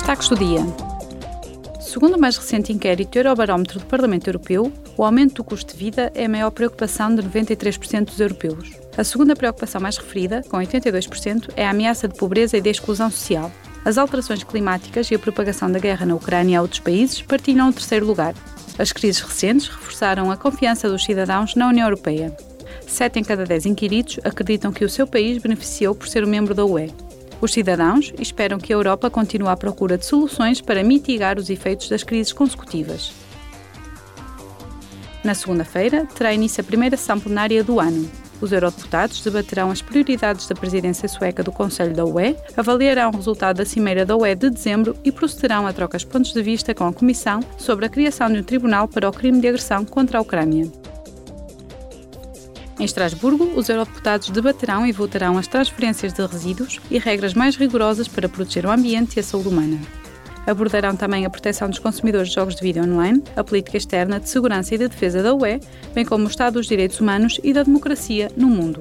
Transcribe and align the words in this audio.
Destaques 0.00 0.30
do 0.30 0.36
dia. 0.36 0.60
Segundo 1.78 2.16
o 2.16 2.18
mais 2.18 2.34
recente 2.38 2.72
inquérito 2.72 3.16
Eurobarómetro 3.16 3.78
do 3.78 3.84
Parlamento 3.84 4.28
Europeu, 4.28 4.72
o 4.96 5.04
aumento 5.04 5.34
do 5.34 5.44
custo 5.44 5.74
de 5.74 5.78
vida 5.78 6.10
é 6.14 6.24
a 6.24 6.28
maior 6.28 6.50
preocupação 6.50 7.14
de 7.14 7.22
93% 7.22 8.06
dos 8.06 8.18
europeus. 8.18 8.70
A 8.96 9.04
segunda 9.04 9.36
preocupação 9.36 9.78
mais 9.78 9.98
referida, 9.98 10.42
com 10.48 10.56
82%, 10.56 11.50
é 11.54 11.66
a 11.66 11.70
ameaça 11.70 12.08
de 12.08 12.14
pobreza 12.14 12.56
e 12.56 12.62
de 12.62 12.70
exclusão 12.70 13.10
social. 13.10 13.52
As 13.84 13.98
alterações 13.98 14.42
climáticas 14.42 15.10
e 15.10 15.14
a 15.14 15.18
propagação 15.18 15.70
da 15.70 15.78
guerra 15.78 16.06
na 16.06 16.14
Ucrânia 16.14 16.60
a 16.60 16.62
outros 16.62 16.80
países 16.80 17.20
partilham 17.20 17.68
o 17.68 17.72
terceiro 17.72 18.06
lugar. 18.06 18.34
As 18.78 18.92
crises 18.92 19.20
recentes 19.20 19.68
reforçaram 19.68 20.30
a 20.30 20.36
confiança 20.36 20.88
dos 20.88 21.04
cidadãos 21.04 21.54
na 21.54 21.68
União 21.68 21.86
Europeia. 21.86 22.34
Sete 22.86 23.18
em 23.18 23.22
cada 23.22 23.44
dez 23.44 23.66
inquiridos 23.66 24.18
acreditam 24.24 24.72
que 24.72 24.84
o 24.84 24.88
seu 24.88 25.06
país 25.06 25.36
beneficiou 25.42 25.94
por 25.94 26.08
ser 26.08 26.24
um 26.24 26.28
membro 26.28 26.54
da 26.54 26.64
UE. 26.64 26.90
Os 27.40 27.52
cidadãos 27.52 28.12
esperam 28.18 28.58
que 28.58 28.72
a 28.72 28.76
Europa 28.76 29.08
continue 29.08 29.48
à 29.48 29.56
procura 29.56 29.96
de 29.96 30.04
soluções 30.04 30.60
para 30.60 30.84
mitigar 30.84 31.38
os 31.38 31.48
efeitos 31.48 31.88
das 31.88 32.02
crises 32.02 32.32
consecutivas. 32.32 33.12
Na 35.24 35.34
segunda-feira, 35.34 36.06
terá 36.14 36.32
início 36.32 36.60
a 36.60 36.64
primeira 36.64 36.96
sessão 36.96 37.18
plenária 37.18 37.64
do 37.64 37.80
ano. 37.80 38.10
Os 38.40 38.52
eurodeputados 38.52 39.22
debaterão 39.22 39.70
as 39.70 39.82
prioridades 39.82 40.46
da 40.46 40.54
presidência 40.54 41.06
sueca 41.06 41.42
do 41.42 41.52
Conselho 41.52 41.94
da 41.94 42.06
UE, 42.06 42.34
avaliarão 42.56 43.10
o 43.10 43.16
resultado 43.16 43.58
da 43.58 43.66
Cimeira 43.66 44.06
da 44.06 44.16
UE 44.16 44.34
de 44.34 44.48
dezembro 44.48 44.96
e 45.04 45.12
procederão 45.12 45.66
a 45.66 45.72
trocas 45.72 46.02
de 46.02 46.06
pontos 46.06 46.32
de 46.32 46.42
vista 46.42 46.74
com 46.74 46.86
a 46.86 46.92
Comissão 46.92 47.40
sobre 47.58 47.84
a 47.84 47.88
criação 47.90 48.32
de 48.32 48.38
um 48.38 48.42
tribunal 48.42 48.88
para 48.88 49.08
o 49.08 49.12
crime 49.12 49.40
de 49.40 49.48
agressão 49.48 49.84
contra 49.84 50.18
a 50.18 50.22
Ucrânia. 50.22 50.70
Em 52.80 52.84
Estrasburgo, 52.84 53.52
os 53.56 53.68
eurodeputados 53.68 54.30
debaterão 54.30 54.86
e 54.86 54.90
votarão 54.90 55.36
as 55.36 55.46
transferências 55.46 56.14
de 56.14 56.24
resíduos 56.24 56.80
e 56.90 56.98
regras 56.98 57.34
mais 57.34 57.54
rigorosas 57.54 58.08
para 58.08 58.26
proteger 58.26 58.64
o 58.64 58.70
ambiente 58.70 59.18
e 59.18 59.20
a 59.20 59.22
saúde 59.22 59.48
humana. 59.48 59.78
Abordarão 60.46 60.96
também 60.96 61.26
a 61.26 61.30
proteção 61.30 61.68
dos 61.68 61.78
consumidores 61.78 62.30
de 62.30 62.36
jogos 62.36 62.54
de 62.54 62.62
vídeo 62.62 62.82
online, 62.82 63.22
a 63.36 63.44
política 63.44 63.76
externa 63.76 64.18
de 64.18 64.30
segurança 64.30 64.74
e 64.74 64.78
de 64.78 64.88
defesa 64.88 65.22
da 65.22 65.34
UE, 65.34 65.60
bem 65.94 66.06
como 66.06 66.24
o 66.24 66.28
estado 66.28 66.54
dos 66.54 66.66
direitos 66.66 66.98
humanos 66.98 67.38
e 67.44 67.52
da 67.52 67.62
democracia 67.62 68.32
no 68.34 68.48
mundo. 68.48 68.80